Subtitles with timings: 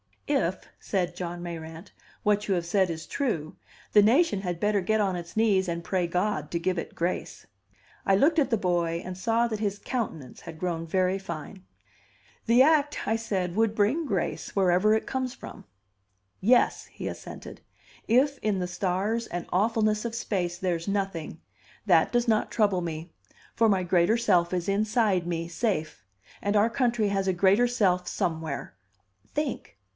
[0.27, 1.91] "If," said John Mayrant,
[2.23, 3.57] "what you have said is true,
[3.91, 7.45] the nation had better get on its knees and pray God to give it grace."
[8.05, 11.65] I looked at the boy and saw that his countenance had grown very fine.
[12.45, 15.65] "The act," I said, "would bring grace, wherever it comes from."
[16.39, 17.59] "Yes," he assented.
[18.07, 21.41] "If in the stars and awfulness of space there's nothing,
[21.85, 23.11] that does not trouble me;
[23.53, 26.03] for my greater self is inside me, safe.
[26.41, 28.73] And our country has a greater self somewhere.
[29.35, 29.77] Think!"